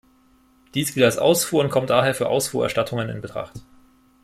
[0.73, 3.61] Dies gilt als Ausfuhr und kommt daher für Ausfuhrerstattungen in Betracht.